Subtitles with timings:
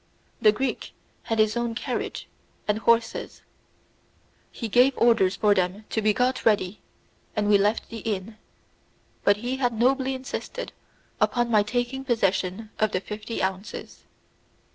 [0.41, 0.93] The Greek
[1.25, 2.27] had his own carriage
[2.67, 3.43] and horses;
[4.51, 6.79] he gave orders for them to be got ready,
[7.35, 8.37] and we left the inn;
[9.23, 10.73] but he had nobly insisted
[11.19, 14.05] upon my taking possession of the fifty ounces.